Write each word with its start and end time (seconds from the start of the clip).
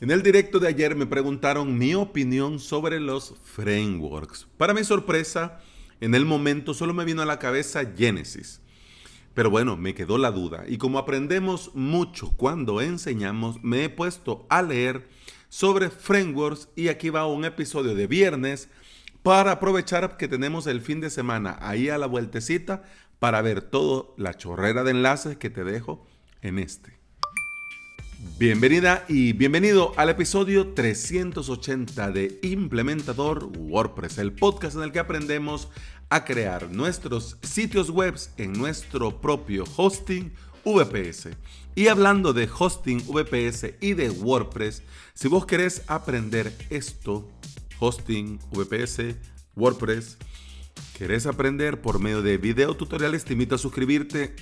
En 0.00 0.10
el 0.10 0.24
directo 0.24 0.58
de 0.58 0.66
ayer 0.66 0.96
me 0.96 1.06
preguntaron 1.06 1.78
mi 1.78 1.94
opinión 1.94 2.58
sobre 2.58 2.98
los 2.98 3.36
frameworks. 3.44 4.48
Para 4.56 4.74
mi 4.74 4.82
sorpresa, 4.82 5.60
en 6.00 6.16
el 6.16 6.26
momento 6.26 6.74
solo 6.74 6.92
me 6.92 7.04
vino 7.04 7.22
a 7.22 7.26
la 7.26 7.38
cabeza 7.38 7.84
Genesis. 7.96 8.60
Pero 9.34 9.50
bueno, 9.50 9.76
me 9.76 9.94
quedó 9.94 10.18
la 10.18 10.32
duda. 10.32 10.64
Y 10.66 10.78
como 10.78 10.98
aprendemos 10.98 11.70
mucho 11.74 12.32
cuando 12.36 12.80
enseñamos, 12.80 13.62
me 13.62 13.84
he 13.84 13.88
puesto 13.88 14.46
a 14.50 14.62
leer 14.62 15.08
sobre 15.48 15.90
frameworks 15.90 16.68
y 16.74 16.88
aquí 16.88 17.10
va 17.10 17.26
un 17.26 17.44
episodio 17.44 17.94
de 17.94 18.08
viernes 18.08 18.68
para 19.22 19.52
aprovechar 19.52 20.16
que 20.16 20.26
tenemos 20.26 20.66
el 20.66 20.80
fin 20.80 21.00
de 21.00 21.08
semana 21.08 21.56
ahí 21.60 21.88
a 21.88 21.98
la 21.98 22.06
vueltecita 22.06 22.82
para 23.20 23.42
ver 23.42 23.62
toda 23.62 24.06
la 24.16 24.34
chorrera 24.34 24.82
de 24.82 24.90
enlaces 24.90 25.36
que 25.36 25.50
te 25.50 25.62
dejo 25.62 26.04
en 26.42 26.58
este. 26.58 27.03
Bienvenida 28.36 29.04
y 29.06 29.32
bienvenido 29.32 29.92
al 29.96 30.08
episodio 30.08 30.74
380 30.74 32.10
de 32.10 32.40
Implementador 32.42 33.44
WordPress, 33.56 34.18
el 34.18 34.32
podcast 34.32 34.76
en 34.76 34.82
el 34.82 34.90
que 34.90 34.98
aprendemos 34.98 35.68
a 36.08 36.24
crear 36.24 36.68
nuestros 36.68 37.36
sitios 37.42 37.90
web 37.90 38.16
en 38.36 38.52
nuestro 38.52 39.20
propio 39.20 39.62
hosting 39.76 40.32
VPS. 40.64 41.28
Y 41.76 41.86
hablando 41.86 42.32
de 42.32 42.48
hosting 42.58 43.04
VPS 43.06 43.74
y 43.80 43.94
de 43.94 44.10
WordPress, 44.10 44.82
si 45.14 45.28
vos 45.28 45.46
querés 45.46 45.82
aprender 45.86 46.52
esto, 46.70 47.30
hosting 47.78 48.40
VPS, 48.50 49.14
WordPress, 49.54 50.18
querés 50.98 51.26
aprender 51.26 51.80
por 51.80 52.00
medio 52.00 52.20
de 52.20 52.36
video 52.38 52.74
tutoriales, 52.74 53.24
te 53.24 53.34
invito 53.34 53.54
a 53.54 53.58
suscribirte 53.58 54.34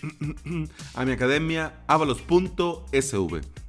a 0.94 1.05
mi 1.05 1.12
academia 1.12 1.84
avalos.sv. 1.88 3.61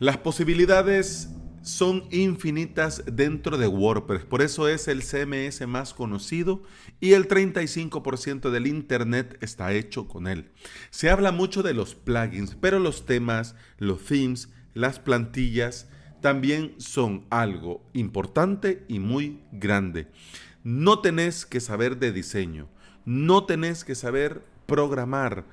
Las 0.00 0.18
posibilidades 0.18 1.28
son 1.62 2.04
infinitas 2.12 3.02
dentro 3.04 3.58
de 3.58 3.66
WordPress, 3.66 4.24
por 4.24 4.42
eso 4.42 4.68
es 4.68 4.86
el 4.86 5.02
CMS 5.02 5.66
más 5.66 5.92
conocido 5.92 6.62
y 7.00 7.14
el 7.14 7.26
35% 7.26 8.50
del 8.50 8.68
Internet 8.68 9.36
está 9.40 9.72
hecho 9.72 10.06
con 10.06 10.28
él. 10.28 10.52
Se 10.90 11.10
habla 11.10 11.32
mucho 11.32 11.64
de 11.64 11.74
los 11.74 11.96
plugins, 11.96 12.54
pero 12.60 12.78
los 12.78 13.06
temas, 13.06 13.56
los 13.78 14.04
themes, 14.04 14.50
las 14.72 15.00
plantillas 15.00 15.88
también 16.20 16.76
son 16.78 17.26
algo 17.28 17.84
importante 17.92 18.84
y 18.86 19.00
muy 19.00 19.42
grande. 19.50 20.06
No 20.62 21.00
tenés 21.00 21.44
que 21.44 21.58
saber 21.58 21.98
de 21.98 22.12
diseño, 22.12 22.68
no 23.04 23.46
tenés 23.46 23.82
que 23.84 23.96
saber 23.96 24.44
programar 24.66 25.44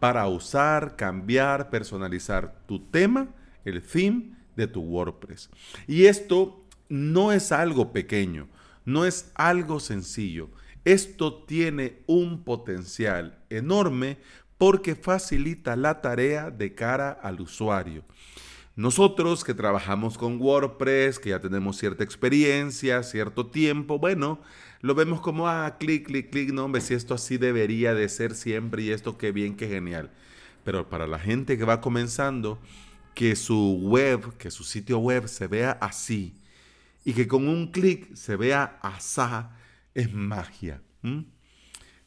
para 0.00 0.26
usar, 0.26 0.96
cambiar, 0.96 1.70
personalizar 1.70 2.64
tu 2.66 2.80
tema 2.80 3.28
el 3.64 3.82
theme 3.82 4.32
de 4.56 4.66
tu 4.66 4.80
WordPress. 4.80 5.50
Y 5.86 6.06
esto 6.06 6.64
no 6.88 7.32
es 7.32 7.52
algo 7.52 7.92
pequeño, 7.92 8.48
no 8.84 9.04
es 9.04 9.30
algo 9.34 9.80
sencillo. 9.80 10.50
Esto 10.84 11.44
tiene 11.44 12.00
un 12.06 12.42
potencial 12.42 13.38
enorme 13.50 14.18
porque 14.58 14.94
facilita 14.94 15.76
la 15.76 16.00
tarea 16.00 16.50
de 16.50 16.74
cara 16.74 17.10
al 17.10 17.40
usuario. 17.40 18.04
Nosotros 18.74 19.44
que 19.44 19.54
trabajamos 19.54 20.16
con 20.16 20.40
WordPress, 20.40 21.18
que 21.18 21.30
ya 21.30 21.40
tenemos 21.40 21.76
cierta 21.76 22.04
experiencia, 22.04 23.02
cierto 23.02 23.46
tiempo, 23.48 23.98
bueno, 23.98 24.40
lo 24.80 24.94
vemos 24.94 25.20
como, 25.20 25.46
ah, 25.46 25.76
clic, 25.78 26.06
clic, 26.06 26.30
clic, 26.30 26.52
no, 26.52 26.64
hombre, 26.64 26.80
si 26.80 26.94
esto 26.94 27.14
así 27.14 27.36
debería 27.36 27.94
de 27.94 28.08
ser 28.08 28.34
siempre 28.34 28.82
y 28.82 28.90
esto 28.90 29.18
qué 29.18 29.30
bien, 29.30 29.56
qué 29.56 29.68
genial. 29.68 30.10
Pero 30.64 30.88
para 30.88 31.06
la 31.06 31.18
gente 31.18 31.58
que 31.58 31.64
va 31.64 31.80
comenzando, 31.80 32.58
que 33.14 33.36
su 33.36 33.78
web, 33.82 34.36
que 34.38 34.50
su 34.50 34.64
sitio 34.64 34.98
web 34.98 35.28
se 35.28 35.46
vea 35.46 35.72
así 35.80 36.34
y 37.04 37.12
que 37.12 37.26
con 37.26 37.48
un 37.48 37.70
clic 37.70 38.14
se 38.14 38.36
vea 38.36 38.78
asá, 38.82 39.56
es 39.94 40.12
magia. 40.12 40.80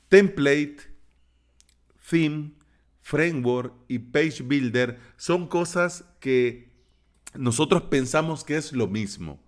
Template, 0.07 0.77
theme, 2.09 2.51
framework 3.01 3.73
y 3.87 3.99
page 3.99 4.41
builder 4.43 4.99
son 5.17 5.47
cosas 5.47 6.05
que 6.19 6.71
nosotros 7.35 7.83
pensamos 7.83 8.43
que 8.43 8.55
es 8.55 8.71
lo 8.71 8.87
mismo, 8.87 9.43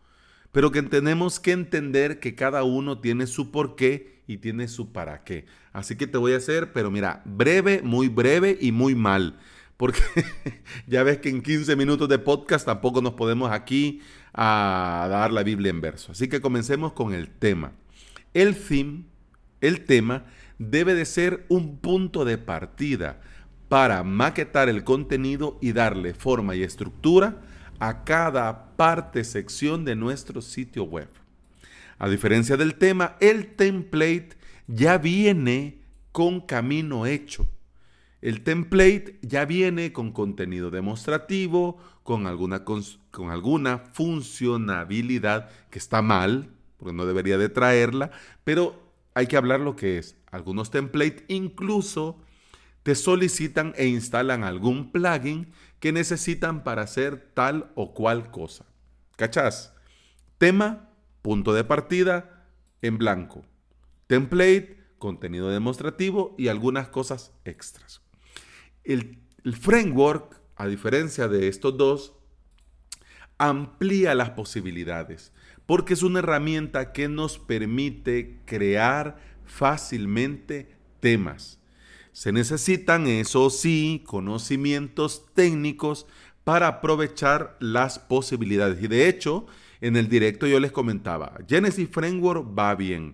pero 0.52 0.72
que 0.72 0.84
tenemos 0.84 1.40
que 1.40 1.54
entender 1.54 2.20
que 2.20 2.36
cada 2.36 2.64
uno 2.64 3.00
tiene 3.00 3.26
su 3.26 3.52
porqué 3.52 4.22
y 4.28 4.38
tiene 4.38 4.68
su 4.68 4.92
para 4.92 5.24
qué. 5.24 5.46
Así 5.72 5.96
que 5.96 6.08
te 6.08 6.18
voy 6.18 6.34
a 6.34 6.38
hacer, 6.38 6.74
pero 6.74 6.92
mira, 6.92 7.22
breve, 7.26 7.82
muy 7.82 8.10
breve 8.10 8.58
y 8.60 8.72
muy 8.72 8.94
mal 8.94 9.40
porque 9.78 10.02
ya 10.88 11.04
ves 11.04 11.20
que 11.20 11.30
en 11.30 11.42
15 11.42 11.76
minutos 11.76 12.10
de 12.10 12.20
podcast 12.20 12.66
tampoco 12.66 13.02
nos 13.02 13.14
podemos 13.14 13.52
aquí 13.52 14.02
a 14.34 15.08
dar 15.10 15.32
la 15.32 15.44
Biblia 15.44 15.70
en 15.70 15.82
verso. 15.82 16.12
Así 16.12 16.28
que 16.28 16.42
comencemos 16.42 16.94
con 16.94 17.14
el 17.14 17.30
tema. 17.30 17.72
El 18.34 18.56
theme, 18.56 19.04
el 19.62 19.86
tema, 19.86 20.26
debe 20.58 20.96
de 20.96 21.06
ser 21.06 21.46
un 21.48 21.78
punto 21.78 22.26
de 22.26 22.38
partida 22.38 23.22
para 23.70 24.04
maquetar 24.04 24.70
el 24.70 24.84
contenido 24.84 25.58
y 25.62 25.74
darle 25.74 26.14
forma 26.14 26.56
y 26.56 26.64
estructura 26.64 27.42
a 27.80 28.04
cada 28.04 28.76
parte, 28.76 29.24
sección 29.24 29.86
de 29.86 29.96
nuestro 29.96 30.42
sitio 30.42 30.84
web. 30.84 31.10
A 32.00 32.10
diferencia 32.10 32.58
del 32.58 32.76
tema, 32.76 33.16
el 33.20 33.56
template 33.56 34.30
ya 34.68 34.98
viene 34.98 35.82
con 36.12 36.42
camino 36.42 37.06
hecho 37.06 37.48
el 38.28 38.44
template 38.44 39.20
ya 39.22 39.46
viene 39.46 39.94
con 39.94 40.12
contenido 40.12 40.70
demostrativo, 40.70 41.78
con 42.04 42.28
alguna, 42.28 42.66
con, 42.66 42.84
alguna 43.30 43.86
que 43.96 45.80
está 45.80 46.02
mal, 46.02 46.54
porque 46.76 46.94
no 46.94 47.06
debería 47.06 47.38
de 47.38 47.48
traerla, 47.48 48.12
pero 48.44 48.92
hay 49.14 49.28
que 49.28 49.38
hablar 49.38 49.62
lo 49.62 49.78
que 49.78 49.98
es. 49.98 50.18
Algunos 50.30 50.72
templates 50.72 51.24
incluso 51.30 52.20
te 52.84 52.96
solicitan 52.96 53.74
e 53.78 53.88
instalan 53.88 54.44
algún 54.44 54.92
plugin 54.92 55.48
que 55.80 55.94
necesitan 55.94 56.66
para 56.66 56.82
hacer 56.82 57.32
tal 57.34 57.72
o 57.76 57.94
cual 57.94 58.30
cosa. 58.30 58.66
¿Cachás? 59.16 59.74
Tema, 60.38 60.90
punto 61.22 61.54
de 61.54 61.64
partida, 61.64 62.46
en 62.82 62.98
blanco. 62.98 63.46
Template, 64.08 64.84
contenido 65.00 65.48
demostrativo 65.48 66.36
y 66.38 66.50
algunas 66.50 66.90
cosas 66.90 67.32
extras. 67.46 68.02
El, 68.94 69.20
framework, 69.54 70.42
a 70.56 70.68
diferencia 70.68 71.28
de 71.28 71.48
estos 71.48 71.78
dos, 71.78 72.14
amplía 73.38 74.16
las 74.16 74.32
posibilidades 74.32 75.32
porque 75.68 75.94
es 75.94 76.02
una 76.02 76.20
herramienta 76.20 76.94
que 76.94 77.08
nos 77.10 77.38
permite 77.38 78.40
crear 78.46 79.20
fácilmente 79.46 80.76
temas. 81.02 81.60
Se 82.14 82.32
necesitan, 82.32 83.06
eso 83.06 83.52
sí, 83.52 84.02
conocimientos 84.08 85.26
técnicos 85.36 86.08
para 86.44 86.68
aprovechar 86.68 87.58
las 87.60 88.00
posibilidades. 88.00 88.82
Y 88.82 88.88
de 88.88 89.10
hecho, 89.10 89.46
en 89.82 89.98
el 89.98 90.08
directo 90.08 90.48
yo 90.48 90.60
les 90.60 90.72
comentaba, 90.72 91.38
Genesis 91.48 91.90
Framework 91.92 92.58
va 92.58 92.74
bien. 92.74 93.14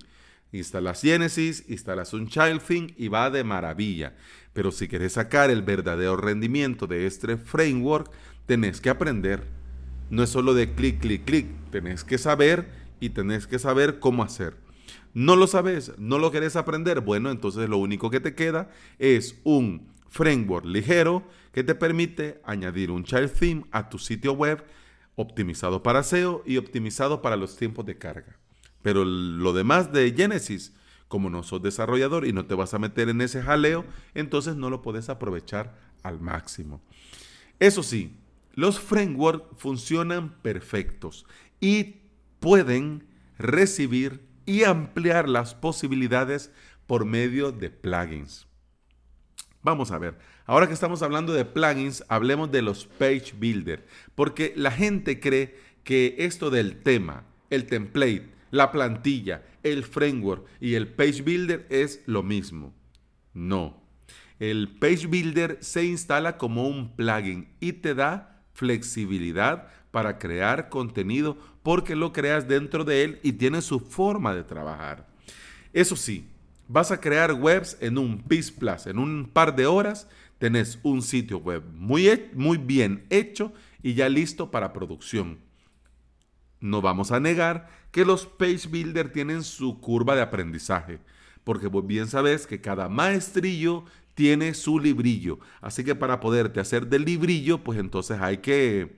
Instalas 0.52 1.02
Genesis, 1.02 1.66
instalas 1.68 2.14
un 2.14 2.28
Child 2.28 2.62
Thing 2.62 2.94
y 2.96 3.08
va 3.08 3.32
de 3.32 3.44
maravilla. 3.44 4.16
Pero 4.54 4.72
si 4.72 4.88
quieres 4.88 5.14
sacar 5.14 5.50
el 5.50 5.64
verdadero 5.64 6.16
rendimiento 6.16 6.88
de 6.88 7.08
este 7.08 7.38
framework, 7.38 8.12
tenés 8.46 8.80
que 8.80 8.90
aprender. 8.90 9.44
No 10.10 10.24
es 10.24 10.30
solo 10.30 10.54
de 10.54 10.74
clic, 10.74 11.00
clic, 11.00 11.26
clic. 11.26 11.48
Tenés 11.72 12.04
que 12.04 12.18
saber 12.18 12.68
y 13.00 13.10
tenés 13.10 13.48
que 13.48 13.60
saber 13.60 14.00
cómo 14.00 14.24
hacer. 14.24 14.56
No 15.14 15.36
lo 15.36 15.48
sabes, 15.48 15.92
no 15.98 16.20
lo 16.20 16.32
querés 16.32 16.56
aprender. 16.56 17.02
Bueno, 17.02 17.32
entonces 17.32 17.68
lo 17.68 17.78
único 17.78 18.10
que 18.10 18.20
te 18.20 18.36
queda 18.36 18.70
es 19.00 19.40
un 19.44 19.92
framework 20.10 20.66
ligero 20.66 21.24
que 21.52 21.64
te 21.64 21.76
permite 21.76 22.40
añadir 22.44 22.92
un 22.92 23.04
child 23.04 23.32
theme 23.32 23.66
a 23.72 23.90
tu 23.90 23.98
sitio 23.98 24.34
web 24.34 24.64
optimizado 25.16 25.84
para 25.84 26.04
SEO 26.04 26.44
y 26.46 26.58
optimizado 26.58 27.22
para 27.22 27.36
los 27.36 27.56
tiempos 27.58 27.86
de 27.86 27.98
carga. 27.98 28.38
Pero 28.82 29.06
lo 29.06 29.54
demás 29.54 29.92
de 29.92 30.14
Genesis 30.16 30.74
como 31.14 31.30
no 31.30 31.44
sos 31.44 31.62
desarrollador 31.62 32.26
y 32.26 32.34
no 32.34 32.48
te 32.48 32.56
vas 32.56 32.74
a 32.74 32.80
meter 32.80 33.08
en 33.08 33.22
ese 33.22 33.44
jaleo, 33.44 33.86
entonces 34.16 34.56
no 34.56 34.72
lo 34.72 34.82
puedes 34.82 35.10
aprovechar 35.10 35.78
al 36.02 36.20
máximo. 36.20 36.82
Eso 37.60 37.84
sí, 37.84 38.18
los 38.56 38.80
frameworks 38.80 39.46
funcionan 39.60 40.42
perfectos 40.42 41.28
y 41.60 41.98
pueden 42.40 43.06
recibir 43.38 44.28
y 44.48 44.64
ampliar 44.64 45.30
las 45.30 45.54
posibilidades 45.54 46.52
por 46.88 47.06
medio 47.06 47.52
de 47.52 47.70
plugins. 47.70 48.48
Vamos 49.62 49.92
a 49.92 50.00
ver, 50.00 50.18
ahora 50.48 50.66
que 50.66 50.74
estamos 50.74 51.04
hablando 51.04 51.32
de 51.32 51.46
plugins, 51.46 52.04
hablemos 52.08 52.52
de 52.52 52.64
los 52.64 52.88
page 52.88 53.34
builder, 53.38 53.86
porque 54.16 54.52
la 54.56 54.72
gente 54.72 55.20
cree 55.20 55.60
que 55.84 56.16
esto 56.18 56.50
del 56.50 56.82
tema, 56.82 57.24
el 57.52 57.68
template, 57.68 58.34
la 58.54 58.72
plantilla, 58.72 59.42
el 59.64 59.84
framework 59.84 60.46
y 60.62 60.76
el 60.76 60.88
page 60.88 61.24
builder 61.24 61.66
es 61.72 62.04
lo 62.06 62.22
mismo. 62.22 62.72
No. 63.34 63.82
El 64.38 64.78
page 64.78 65.08
builder 65.08 65.58
se 65.60 65.84
instala 65.86 66.38
como 66.38 66.68
un 66.68 66.96
plugin 66.96 67.48
y 67.60 67.74
te 67.74 67.96
da 67.96 68.44
flexibilidad 68.54 69.70
para 69.90 70.20
crear 70.20 70.70
contenido 70.70 71.36
porque 71.64 71.96
lo 71.96 72.14
creas 72.14 72.48
dentro 72.48 72.84
de 72.84 73.04
él 73.04 73.20
y 73.24 73.34
tiene 73.34 73.60
su 73.64 73.80
forma 73.80 74.36
de 74.36 74.44
trabajar. 74.44 75.08
Eso 75.74 75.96
sí, 75.96 76.28
vas 76.68 76.92
a 76.92 77.02
crear 77.02 77.34
webs 77.34 77.76
en 77.82 77.98
un 77.98 78.22
PIS 78.22 78.52
Plus, 78.52 78.86
en 78.86 79.00
un 79.00 79.32
par 79.34 79.56
de 79.56 79.66
horas 79.66 80.08
tenés 80.38 80.78
un 80.84 81.02
sitio 81.02 81.40
web 81.40 81.64
muy, 81.74 82.30
muy 82.36 82.60
bien 82.60 83.04
hecho 83.10 83.52
y 83.82 83.96
ya 83.96 84.10
listo 84.10 84.52
para 84.52 84.74
producción. 84.74 85.40
No 86.64 86.82
vamos 86.82 87.12
a 87.12 87.20
negar 87.20 87.68
que 87.92 88.06
los 88.06 88.26
page 88.26 88.70
builder 88.70 89.12
tienen 89.12 89.44
su 89.44 89.82
curva 89.82 90.16
de 90.16 90.22
aprendizaje, 90.22 91.00
porque 91.44 91.68
bien 91.84 92.08
sabes 92.08 92.48
que 92.48 92.62
cada 92.62 92.88
maestrillo 92.88 93.84
tiene 94.16 94.54
su 94.54 94.80
librillo. 94.80 95.40
Así 95.60 95.84
que 95.84 95.94
para 95.94 96.22
poderte 96.22 96.62
hacer 96.62 96.88
del 96.88 97.04
librillo, 97.04 97.58
pues 97.66 97.78
entonces 97.78 98.22
hay 98.22 98.38
que, 98.38 98.96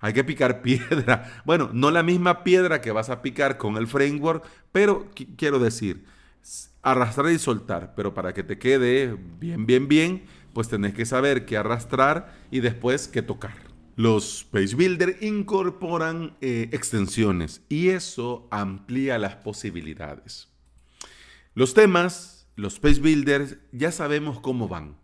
hay 0.00 0.12
que 0.12 0.24
picar 0.24 0.60
piedra. 0.62 1.40
Bueno, 1.44 1.70
no 1.72 1.92
la 1.92 2.02
misma 2.02 2.42
piedra 2.42 2.80
que 2.80 2.90
vas 2.90 3.10
a 3.10 3.22
picar 3.22 3.58
con 3.58 3.76
el 3.76 3.86
framework, 3.86 4.44
pero 4.72 5.08
quiero 5.36 5.60
decir, 5.60 6.04
arrastrar 6.82 7.30
y 7.30 7.38
soltar. 7.38 7.94
Pero 7.94 8.12
para 8.12 8.34
que 8.34 8.42
te 8.42 8.58
quede 8.58 9.16
bien, 9.38 9.66
bien, 9.66 9.86
bien, 9.86 10.24
pues 10.52 10.68
tenés 10.68 10.94
que 10.94 11.06
saber 11.06 11.46
qué 11.46 11.56
arrastrar 11.56 12.34
y 12.50 12.58
después 12.58 13.06
qué 13.06 13.22
tocar. 13.22 13.63
Los 13.96 14.44
Page 14.50 14.74
Builder 14.74 15.18
incorporan 15.20 16.36
eh, 16.40 16.68
extensiones 16.72 17.62
y 17.68 17.90
eso 17.90 18.48
amplía 18.50 19.18
las 19.18 19.36
posibilidades. 19.36 20.48
Los 21.54 21.74
temas, 21.74 22.48
los 22.56 22.80
Page 22.80 23.00
Builders, 23.00 23.56
ya 23.70 23.92
sabemos 23.92 24.40
cómo 24.40 24.66
van. 24.66 24.96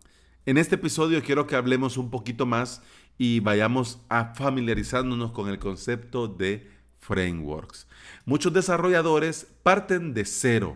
En 0.45 0.57
este 0.57 0.75
episodio 0.75 1.23
quiero 1.23 1.47
que 1.47 1.55
hablemos 1.55 1.95
un 1.95 2.09
poquito 2.09 2.45
más 2.45 2.81
y 3.17 3.39
vayamos 3.39 3.99
a 4.09 4.33
familiarizándonos 4.33 5.31
con 5.31 5.47
el 5.47 5.57
concepto 5.57 6.27
de 6.27 6.69
frameworks. 6.99 7.87
Muchos 8.25 8.51
desarrolladores 8.51 9.47
parten 9.63 10.13
de 10.13 10.25
cero, 10.25 10.75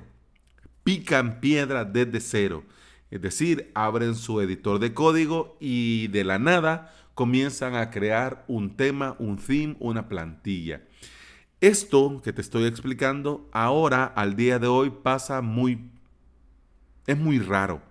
pican 0.85 1.41
piedra 1.41 1.83
desde 1.83 2.21
cero, 2.21 2.63
es 3.11 3.21
decir, 3.21 3.71
abren 3.75 4.15
su 4.15 4.39
editor 4.39 4.79
de 4.79 4.93
código 4.93 5.57
y 5.59 6.07
de 6.07 6.23
la 6.23 6.39
nada 6.39 6.93
comienzan 7.15 7.75
a 7.75 7.89
crear 7.89 8.43
un 8.47 8.75
tema, 8.75 9.15
un 9.17 9.37
theme, 9.37 9.75
una 9.79 10.07
plantilla. 10.07 10.81
Esto 11.61 12.21
que 12.21 12.33
te 12.33 12.41
estoy 12.41 12.65
explicando 12.65 13.49
ahora, 13.51 14.05
al 14.05 14.35
día 14.35 14.59
de 14.59 14.67
hoy, 14.67 14.91
pasa 14.91 15.41
muy... 15.41 15.89
es 17.07 17.17
muy 17.17 17.39
raro. 17.39 17.81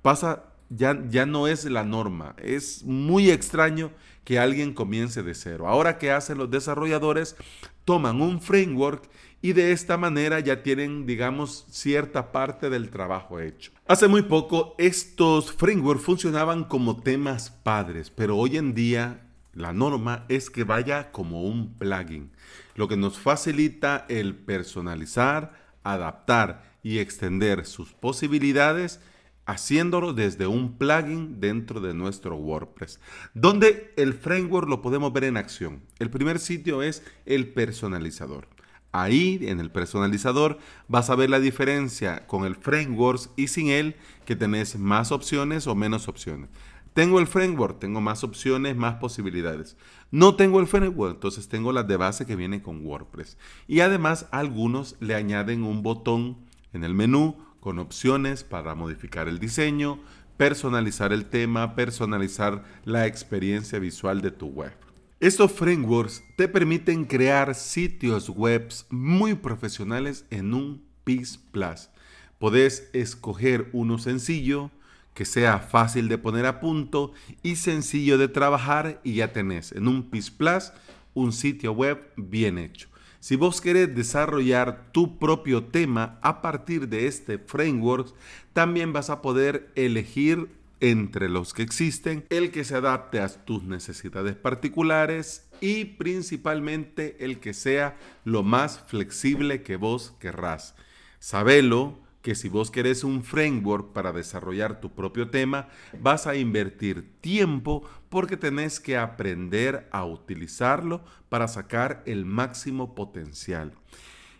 Pasa, 0.00 0.44
ya, 0.70 1.02
ya 1.10 1.26
no 1.26 1.48
es 1.48 1.64
la 1.64 1.84
norma. 1.84 2.36
Es 2.38 2.84
muy 2.84 3.30
extraño 3.30 3.90
que 4.24 4.38
alguien 4.38 4.72
comience 4.72 5.22
de 5.22 5.34
cero. 5.34 5.68
Ahora, 5.68 5.98
¿qué 5.98 6.12
hacen 6.12 6.38
los 6.38 6.50
desarrolladores? 6.50 7.36
Toman 7.84 8.22
un 8.22 8.40
framework 8.40 9.10
y 9.40 9.52
de 9.52 9.72
esta 9.72 9.96
manera 9.96 10.40
ya 10.40 10.62
tienen, 10.62 11.06
digamos, 11.06 11.66
cierta 11.70 12.32
parte 12.32 12.70
del 12.70 12.90
trabajo 12.90 13.40
hecho. 13.40 13.72
Hace 13.86 14.08
muy 14.08 14.22
poco 14.22 14.74
estos 14.78 15.52
frameworks 15.52 16.04
funcionaban 16.04 16.64
como 16.64 17.00
temas 17.00 17.50
padres, 17.50 18.10
pero 18.10 18.36
hoy 18.36 18.56
en 18.56 18.74
día 18.74 19.28
la 19.54 19.72
norma 19.72 20.24
es 20.28 20.50
que 20.50 20.64
vaya 20.64 21.10
como 21.10 21.42
un 21.42 21.74
plugin, 21.74 22.30
lo 22.74 22.88
que 22.88 22.96
nos 22.96 23.18
facilita 23.18 24.06
el 24.08 24.34
personalizar, 24.34 25.52
adaptar 25.82 26.62
y 26.82 26.98
extender 26.98 27.66
sus 27.66 27.92
posibilidades 27.92 29.00
haciéndolo 29.46 30.12
desde 30.12 30.46
un 30.46 30.76
plugin 30.76 31.40
dentro 31.40 31.80
de 31.80 31.94
nuestro 31.94 32.36
WordPress, 32.36 33.00
donde 33.32 33.94
el 33.96 34.12
framework 34.12 34.68
lo 34.68 34.82
podemos 34.82 35.10
ver 35.12 35.24
en 35.24 35.38
acción. 35.38 35.80
El 35.98 36.10
primer 36.10 36.38
sitio 36.38 36.82
es 36.82 37.02
el 37.24 37.48
personalizador. 37.54 38.46
Ahí, 38.92 39.38
en 39.42 39.60
el 39.60 39.70
personalizador, 39.70 40.58
vas 40.88 41.10
a 41.10 41.14
ver 41.14 41.28
la 41.30 41.40
diferencia 41.40 42.26
con 42.26 42.44
el 42.44 42.56
framework 42.56 43.30
y 43.36 43.48
sin 43.48 43.68
él, 43.68 43.96
que 44.24 44.36
tenés 44.36 44.78
más 44.78 45.12
opciones 45.12 45.66
o 45.66 45.74
menos 45.74 46.08
opciones. 46.08 46.48
Tengo 46.94 47.20
el 47.20 47.26
framework, 47.26 47.78
tengo 47.78 48.00
más 48.00 48.24
opciones, 48.24 48.74
más 48.76 48.94
posibilidades. 48.96 49.76
No 50.10 50.34
tengo 50.34 50.58
el 50.58 50.66
framework, 50.66 51.14
entonces 51.14 51.48
tengo 51.48 51.70
las 51.70 51.86
de 51.86 51.96
base 51.96 52.26
que 52.26 52.34
vienen 52.34 52.60
con 52.60 52.84
WordPress. 52.84 53.38
Y 53.68 53.80
además, 53.80 54.26
algunos 54.32 54.96
le 54.98 55.14
añaden 55.14 55.62
un 55.62 55.82
botón 55.82 56.38
en 56.72 56.82
el 56.82 56.94
menú 56.94 57.36
con 57.60 57.78
opciones 57.78 58.42
para 58.42 58.74
modificar 58.74 59.28
el 59.28 59.38
diseño, 59.38 60.00
personalizar 60.36 61.12
el 61.12 61.26
tema, 61.26 61.74
personalizar 61.74 62.64
la 62.84 63.06
experiencia 63.06 63.78
visual 63.78 64.20
de 64.20 64.30
tu 64.30 64.46
web. 64.46 64.87
Estos 65.20 65.50
frameworks 65.50 66.22
te 66.36 66.46
permiten 66.46 67.04
crear 67.04 67.56
sitios 67.56 68.28
web 68.28 68.72
muy 68.88 69.34
profesionales 69.34 70.24
en 70.30 70.54
un 70.54 70.80
PIS 71.02 71.40
Plus. 71.50 71.90
Podés 72.38 72.88
escoger 72.92 73.68
uno 73.72 73.98
sencillo, 73.98 74.70
que 75.14 75.24
sea 75.24 75.58
fácil 75.58 76.06
de 76.06 76.18
poner 76.18 76.46
a 76.46 76.60
punto 76.60 77.10
y 77.42 77.56
sencillo 77.56 78.16
de 78.16 78.28
trabajar 78.28 79.00
y 79.02 79.14
ya 79.14 79.32
tenés 79.32 79.72
en 79.72 79.88
un 79.88 80.08
PIS 80.08 80.30
Plus 80.30 80.72
un 81.14 81.32
sitio 81.32 81.72
web 81.72 81.98
bien 82.16 82.56
hecho. 82.56 82.88
Si 83.18 83.34
vos 83.34 83.60
querés 83.60 83.92
desarrollar 83.92 84.92
tu 84.92 85.18
propio 85.18 85.64
tema 85.64 86.20
a 86.22 86.40
partir 86.40 86.88
de 86.88 87.08
este 87.08 87.38
framework, 87.38 88.14
también 88.52 88.92
vas 88.92 89.10
a 89.10 89.20
poder 89.20 89.72
elegir 89.74 90.48
entre 90.80 91.28
los 91.28 91.54
que 91.54 91.62
existen, 91.62 92.24
el 92.30 92.50
que 92.50 92.64
se 92.64 92.76
adapte 92.76 93.20
a 93.20 93.28
tus 93.28 93.64
necesidades 93.64 94.36
particulares 94.36 95.48
y 95.60 95.84
principalmente 95.84 97.16
el 97.24 97.40
que 97.40 97.54
sea 97.54 97.96
lo 98.24 98.42
más 98.42 98.80
flexible 98.86 99.62
que 99.62 99.76
vos 99.76 100.14
querrás. 100.20 100.74
Sabelo 101.18 101.98
que 102.22 102.34
si 102.34 102.48
vos 102.48 102.70
querés 102.70 103.04
un 103.04 103.22
framework 103.24 103.92
para 103.92 104.12
desarrollar 104.12 104.80
tu 104.80 104.90
propio 104.90 105.30
tema, 105.30 105.68
vas 106.00 106.26
a 106.26 106.36
invertir 106.36 107.10
tiempo 107.20 107.88
porque 108.08 108.36
tenés 108.36 108.80
que 108.80 108.96
aprender 108.96 109.88
a 109.92 110.04
utilizarlo 110.04 111.02
para 111.28 111.48
sacar 111.48 112.02
el 112.06 112.24
máximo 112.24 112.94
potencial. 112.94 113.72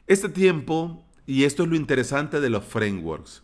Este 0.06 0.29
tiempo, 0.29 1.05
y 1.26 1.44
esto 1.44 1.62
es 1.62 1.69
lo 1.69 1.76
interesante 1.76 2.41
de 2.41 2.50
los 2.50 2.64
frameworks, 2.64 3.43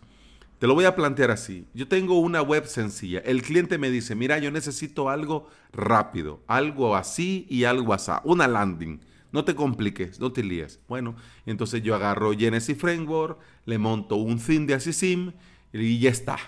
te 0.59 0.67
lo 0.67 0.75
voy 0.75 0.85
a 0.85 0.95
plantear 0.95 1.31
así. 1.31 1.67
Yo 1.75 1.89
tengo 1.89 2.19
una 2.19 2.43
web 2.43 2.67
sencilla. 2.67 3.21
El 3.21 3.43
cliente 3.43 3.79
me 3.79 3.91
dice, 3.91 4.15
mira, 4.15 4.39
yo 4.39 4.51
necesito 4.51 5.09
algo 5.09 5.49
rápido, 5.73 6.43
algo 6.47 6.97
así 6.97 7.47
y 7.51 7.65
algo 7.65 7.93
así, 7.93 8.13
una 8.25 8.49
landing. 8.49 9.01
No 9.33 9.45
te 9.45 9.55
compliques, 9.55 10.21
no 10.21 10.33
te 10.33 10.45
líes. 10.45 10.81
Bueno, 10.89 11.17
entonces 11.45 11.83
yo 11.83 11.95
agarro 11.95 12.33
Genesis 12.33 12.79
Framework, 12.79 13.41
le 13.65 13.79
monto 13.79 14.17
un 14.17 14.39
theme 14.39 14.67
de 14.67 14.75
Asisim 14.75 15.33
y 15.73 15.99
ya 15.99 16.11
está. 16.11 16.39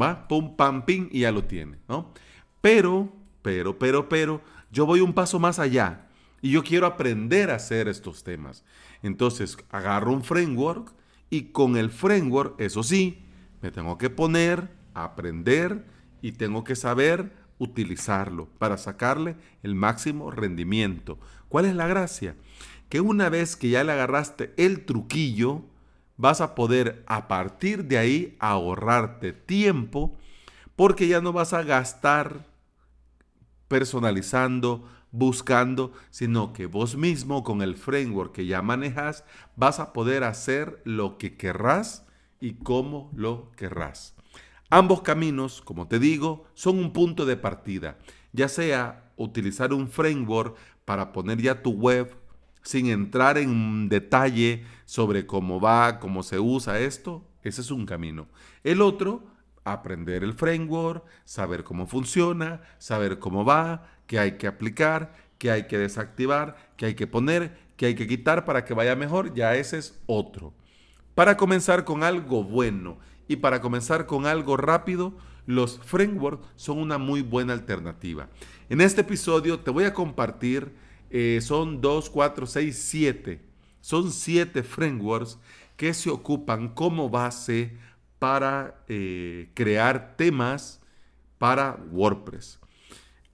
¿Va? 0.00 0.28
Pum, 0.28 0.54
pam, 0.54 0.84
pim 0.84 1.08
y 1.10 1.20
ya 1.20 1.32
lo 1.32 1.44
tiene, 1.44 1.78
¿no? 1.88 2.12
Pero, 2.60 3.10
pero, 3.40 3.78
pero, 3.78 4.08
pero, 4.10 4.42
yo 4.70 4.84
voy 4.84 5.00
un 5.00 5.14
paso 5.14 5.38
más 5.38 5.58
allá 5.58 6.08
y 6.42 6.50
yo 6.50 6.62
quiero 6.62 6.86
aprender 6.86 7.50
a 7.50 7.54
hacer 7.54 7.88
estos 7.88 8.22
temas. 8.22 8.64
Entonces 9.02 9.56
agarro 9.70 10.12
un 10.12 10.22
framework 10.22 10.92
y 11.30 11.44
con 11.44 11.76
el 11.76 11.90
framework, 11.90 12.60
eso 12.60 12.82
sí, 12.82 13.25
me 13.66 13.72
tengo 13.72 13.98
que 13.98 14.10
poner, 14.10 14.68
aprender 14.94 15.84
y 16.22 16.32
tengo 16.32 16.62
que 16.62 16.76
saber 16.76 17.32
utilizarlo 17.58 18.46
para 18.58 18.76
sacarle 18.76 19.34
el 19.64 19.74
máximo 19.74 20.30
rendimiento. 20.30 21.18
¿Cuál 21.48 21.64
es 21.64 21.74
la 21.74 21.88
gracia? 21.88 22.36
Que 22.88 23.00
una 23.00 23.28
vez 23.28 23.56
que 23.56 23.70
ya 23.70 23.82
le 23.82 23.90
agarraste 23.90 24.54
el 24.56 24.84
truquillo, 24.84 25.62
vas 26.16 26.40
a 26.40 26.54
poder 26.54 27.02
a 27.08 27.26
partir 27.26 27.86
de 27.86 27.98
ahí 27.98 28.36
ahorrarte 28.38 29.32
tiempo 29.32 30.16
porque 30.76 31.08
ya 31.08 31.20
no 31.20 31.32
vas 31.32 31.52
a 31.52 31.64
gastar 31.64 32.46
personalizando, 33.66 34.88
buscando, 35.10 35.92
sino 36.10 36.52
que 36.52 36.66
vos 36.66 36.96
mismo 36.96 37.42
con 37.42 37.62
el 37.62 37.74
framework 37.76 38.32
que 38.32 38.46
ya 38.46 38.62
manejas 38.62 39.24
vas 39.56 39.80
a 39.80 39.92
poder 39.92 40.22
hacer 40.22 40.80
lo 40.84 41.18
que 41.18 41.36
querrás 41.36 42.05
y 42.40 42.54
cómo 42.54 43.10
lo 43.14 43.50
querrás. 43.52 44.14
Ambos 44.70 45.02
caminos, 45.02 45.62
como 45.62 45.86
te 45.86 45.98
digo, 45.98 46.44
son 46.54 46.78
un 46.78 46.92
punto 46.92 47.24
de 47.24 47.36
partida, 47.36 47.98
ya 48.32 48.48
sea 48.48 49.10
utilizar 49.16 49.72
un 49.72 49.88
framework 49.88 50.56
para 50.84 51.12
poner 51.12 51.40
ya 51.40 51.62
tu 51.62 51.70
web 51.70 52.16
sin 52.62 52.88
entrar 52.88 53.38
en 53.38 53.88
detalle 53.88 54.64
sobre 54.84 55.24
cómo 55.24 55.60
va, 55.60 56.00
cómo 56.00 56.24
se 56.24 56.40
usa 56.40 56.80
esto, 56.80 57.24
ese 57.44 57.60
es 57.60 57.70
un 57.70 57.86
camino. 57.86 58.26
El 58.64 58.82
otro, 58.82 59.24
aprender 59.62 60.24
el 60.24 60.32
framework, 60.32 61.04
saber 61.24 61.62
cómo 61.62 61.86
funciona, 61.86 62.60
saber 62.78 63.20
cómo 63.20 63.44
va, 63.44 63.86
qué 64.08 64.18
hay 64.18 64.32
que 64.32 64.48
aplicar, 64.48 65.14
qué 65.38 65.52
hay 65.52 65.66
que 65.68 65.78
desactivar, 65.78 66.72
qué 66.76 66.86
hay 66.86 66.94
que 66.94 67.06
poner, 67.06 67.56
que 67.76 67.86
hay 67.86 67.94
que 67.94 68.08
quitar 68.08 68.44
para 68.44 68.64
que 68.64 68.74
vaya 68.74 68.96
mejor, 68.96 69.32
ya 69.34 69.54
ese 69.54 69.78
es 69.78 70.00
otro. 70.06 70.52
Para 71.16 71.38
comenzar 71.38 71.86
con 71.86 72.02
algo 72.02 72.44
bueno 72.44 72.98
y 73.26 73.36
para 73.36 73.62
comenzar 73.62 74.04
con 74.04 74.26
algo 74.26 74.58
rápido, 74.58 75.14
los 75.46 75.78
frameworks 75.78 76.46
son 76.56 76.76
una 76.76 76.98
muy 76.98 77.22
buena 77.22 77.54
alternativa. 77.54 78.28
En 78.68 78.82
este 78.82 79.00
episodio 79.00 79.58
te 79.60 79.70
voy 79.70 79.84
a 79.84 79.94
compartir, 79.94 80.74
eh, 81.08 81.38
son 81.40 81.80
2, 81.80 82.10
4, 82.10 82.46
6, 82.46 82.78
7. 82.78 83.40
Son 83.80 84.12
7 84.12 84.62
frameworks 84.62 85.38
que 85.78 85.94
se 85.94 86.10
ocupan 86.10 86.68
como 86.68 87.08
base 87.08 87.78
para 88.18 88.84
eh, 88.86 89.48
crear 89.54 90.16
temas 90.18 90.82
para 91.38 91.82
WordPress. 91.92 92.60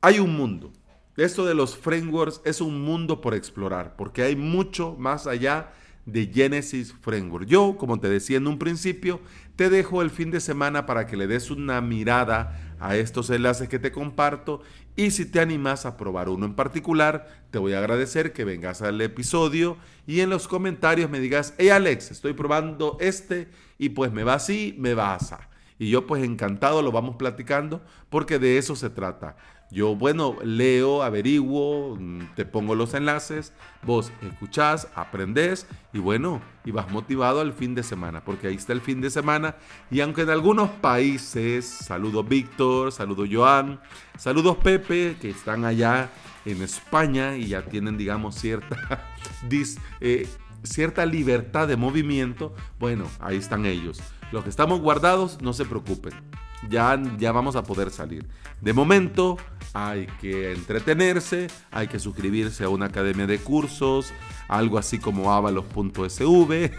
Hay 0.01 0.21
un 0.21 0.37
mundo. 0.37 0.71
Esto 1.17 1.45
de 1.45 1.57
los 1.57 1.77
frameworks 1.77 2.43
es 2.45 2.61
un 2.61 2.81
mundo 2.81 3.21
por 3.21 3.35
explorar, 3.35 3.97
porque 3.97 4.23
hay 4.23 4.37
mucho 4.37 4.95
más 4.97 5.27
allá 5.27 5.73
de 6.07 6.31
Genesis 6.33 6.95
Framework. 7.01 7.47
Yo, 7.47 7.77
como 7.79 8.01
te 8.01 8.09
decía 8.09 8.39
en 8.39 8.47
un 8.47 8.59
principio, 8.59 9.21
te 9.57 9.71
dejo 9.71 10.03
el 10.03 10.11
fin 10.11 10.31
de 10.31 10.41
semana 10.41 10.87
para 10.87 11.07
que 11.07 11.17
le 11.17 11.27
des 11.27 11.51
una 11.51 11.81
mirada 11.81 12.75
a 12.81 12.97
estos 12.97 13.31
enlaces 13.31 13.69
que 13.69 13.79
te 13.79 13.93
comparto 13.93 14.63
y 14.97 15.13
si 15.13 15.25
te 15.25 15.41
animas 15.41 15.87
a 15.87 15.97
probar 15.97 16.29
uno 16.29 16.47
en 16.47 16.55
particular, 16.55 17.45
te 17.51 17.59
voy 17.59 17.75
a 17.75 17.79
agradecer 17.79 18.33
que 18.33 18.45
vengas 18.45 18.83
al 18.83 19.01
episodio 19.01 19.77
y 20.07 20.21
en 20.21 20.31
los 20.31 20.49
comentarios 20.49 21.09
me 21.09 21.21
digas, 21.21 21.55
hey 21.59 21.69
Alex, 21.69 22.11
estoy 22.11 22.33
probando 22.33 22.97
este 23.01 23.49
y 23.79 23.91
pues 23.91 24.13
me 24.13 24.25
va 24.25 24.35
así, 24.35 24.75
me 24.79 24.95
va 24.95 25.15
así. 25.15 25.35
Y 25.83 25.91
yo 25.91 26.07
pues 26.07 26.23
encantado 26.23 26.81
lo 26.81 26.93
vamos 26.93 27.17
platicando 27.17 27.83
porque 28.09 28.39
de 28.39 28.57
eso 28.57 28.77
se 28.77 28.89
trata. 28.89 29.35
Yo, 29.69 29.97
bueno, 29.97 30.37
leo, 30.45 31.03
averiguo, 31.03 31.97
mm, 31.99 32.37
te 32.37 32.45
pongo 32.45 32.77
los 32.77 32.95
enlaces, 32.95 33.53
vos 33.83 34.13
escuchás, 34.23 34.87
aprendés 34.95 35.67
y 35.93 35.99
bueno, 35.99 36.41
y 36.65 36.71
vas 36.71 36.89
motivado 36.89 37.41
al 37.41 37.53
fin 37.53 37.75
de 37.75 37.83
semana, 37.83 38.23
porque 38.25 38.47
ahí 38.47 38.55
está 38.55 38.73
el 38.73 38.81
fin 38.81 39.01
de 39.01 39.11
semana. 39.11 39.57
Y 39.91 39.99
aunque 40.03 40.23
en 40.23 40.31
algunos 40.31 40.71
países, 40.71 41.65
saludos 41.67 42.29
Víctor, 42.29 42.93
saludos 42.93 43.29
Joan, 43.33 43.81
saludos 44.17 44.59
Pepe, 44.59 45.17
que 45.21 45.31
están 45.31 45.65
allá 45.65 46.11
en 46.45 46.63
España 46.63 47.37
y 47.37 47.49
ya 47.49 47.63
tienen, 47.63 47.99
digamos, 47.99 48.37
cierta, 48.37 49.11
eh, 50.01 50.29
cierta 50.63 51.05
libertad 51.05 51.67
de 51.67 51.77
movimiento, 51.77 52.55
bueno, 52.79 53.07
ahí 53.19 53.39
están 53.39 53.67
ellos. 53.67 54.01
Los 54.33 54.43
que 54.45 54.51
estamos 54.51 54.81
guardados, 54.81 55.41
no 55.41 55.53
se 55.53 55.65
preocupen 55.65 56.15
ya, 56.69 57.01
ya 57.19 57.33
vamos 57.33 57.57
a 57.57 57.63
poder 57.63 57.91
salir. 57.91 58.27
De 58.61 58.73
momento 58.73 59.37
hay 59.73 60.07
que 60.21 60.53
entretenerse, 60.53 61.49
hay 61.71 61.89
que 61.89 61.99
suscribirse 61.99 62.65
a 62.65 62.69
una 62.69 62.87
academia 62.87 63.27
de 63.27 63.39
cursos, 63.39 64.13
algo 64.49 64.79
así 64.79 64.99
como 64.99 65.33
avalos.sv. 65.33 66.71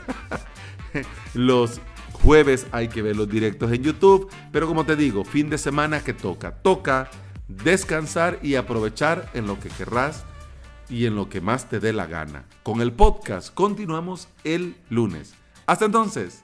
los 1.34 1.82
jueves 2.14 2.68
hay 2.72 2.88
que 2.88 3.02
ver 3.02 3.16
los 3.16 3.30
directos 3.30 3.72
en 3.72 3.84
YouTube, 3.84 4.30
pero 4.52 4.68
como 4.68 4.86
te 4.86 4.96
digo, 4.96 5.24
fin 5.26 5.50
de 5.50 5.58
semana 5.58 6.04
que 6.04 6.14
toca, 6.14 6.56
toca 6.62 7.10
descansar 7.48 8.40
y 8.42 8.56
aprovechar 8.56 9.30
en 9.34 9.48
lo 9.48 9.60
que 9.60 9.70
querrás 9.70 10.24
y 10.90 11.06
en 11.06 11.16
lo 11.16 11.30
que 11.30 11.42
más 11.42 11.70
te 11.70 11.80
dé 11.80 11.92
la 11.92 12.06
gana. 12.06 12.46
Con 12.62 12.82
el 12.82 12.94
podcast 12.94 13.54
continuamos 13.54 14.30
el 14.44 14.78
lunes. 14.90 15.34
Hasta 15.66 15.86
entonces, 15.86 16.44